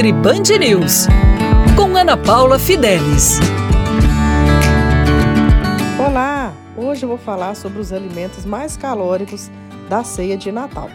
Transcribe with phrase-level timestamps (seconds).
[0.00, 1.06] Nutri Band News,
[1.76, 3.38] com Ana Paula Fidelis.
[5.98, 6.54] Olá!
[6.74, 9.50] Hoje eu vou falar sobre os alimentos mais calóricos
[9.90, 10.88] da ceia de Natal.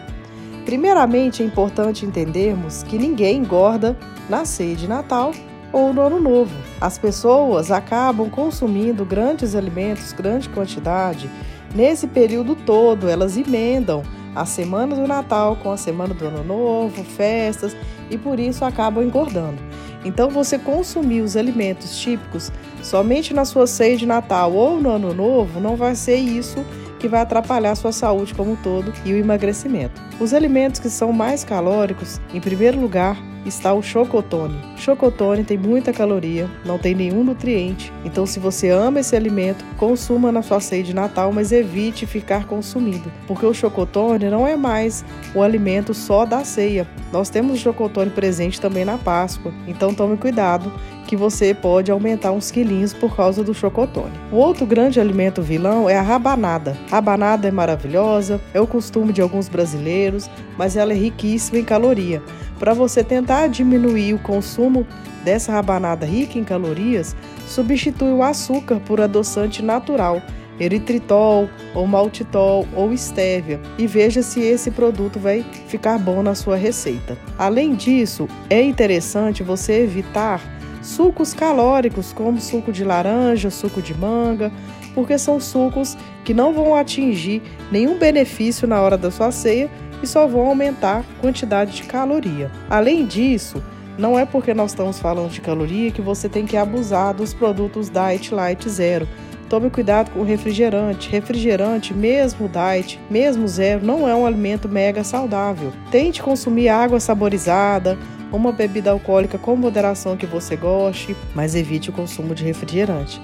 [0.64, 3.96] Primeiramente, é importante entendermos que ninguém engorda
[4.28, 5.30] na ceia de Natal
[5.72, 6.56] ou no Ano Novo.
[6.80, 11.30] As pessoas acabam consumindo grandes alimentos, grande quantidade.
[11.72, 14.02] Nesse período todo, elas emendam
[14.36, 17.74] a semana do Natal com a semana do Ano Novo, festas,
[18.10, 19.60] e por isso acabam engordando.
[20.04, 25.12] Então, você consumir os alimentos típicos somente na sua ceia de Natal ou no Ano
[25.12, 26.64] Novo não vai ser isso
[27.00, 30.00] que vai atrapalhar sua saúde como um todo e o emagrecimento.
[30.20, 33.16] Os alimentos que são mais calóricos, em primeiro lugar,
[33.46, 34.58] está o chocotone.
[34.76, 37.92] Chocotone tem muita caloria, não tem nenhum nutriente.
[38.04, 42.46] Então, se você ama esse alimento, consuma na sua ceia de Natal, mas evite ficar
[42.46, 46.86] consumindo, porque o chocotone não é mais o alimento só da ceia.
[47.12, 49.52] Nós temos o chocotone presente também na Páscoa.
[49.66, 50.72] Então, tome cuidado
[51.06, 54.12] que você pode aumentar uns quilinhos por causa do chocotone.
[54.32, 56.76] O outro grande alimento vilão é a rabanada.
[56.90, 62.22] Rabanada é maravilhosa, é o costume de alguns brasileiros, mas ela é riquíssima em caloria.
[62.58, 64.86] Para você tentar diminuir o consumo
[65.24, 67.14] dessa rabanada rica em calorias,
[67.46, 70.22] substitui o açúcar por adoçante natural,
[70.58, 76.56] eritritol ou maltitol ou estévia e veja se esse produto vai ficar bom na sua
[76.56, 77.18] receita.
[77.38, 80.40] Além disso, é interessante você evitar
[80.86, 84.52] sucos calóricos como suco de laranja, suco de manga,
[84.94, 89.70] porque são sucos que não vão atingir nenhum benefício na hora da sua ceia
[90.02, 92.50] e só vão aumentar a quantidade de caloria.
[92.70, 93.62] Além disso,
[93.98, 97.90] não é porque nós estamos falando de caloria que você tem que abusar dos produtos
[97.90, 99.08] Diet Light Zero.
[99.48, 101.08] Tome cuidado com o refrigerante.
[101.08, 105.72] Refrigerante, mesmo diet, mesmo zero, não é um alimento mega saudável.
[105.90, 107.96] Tente consumir água saborizada,
[108.32, 113.20] uma bebida alcoólica com moderação que você goste, mas evite o consumo de refrigerante.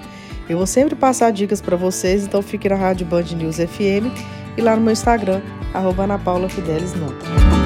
[0.49, 4.11] Eu vou sempre passar dicas para vocês, então fique na Rádio Band News FM
[4.57, 5.41] e lá no meu Instagram,
[5.73, 7.62] arroba Ana Paula Fidelis Nutri.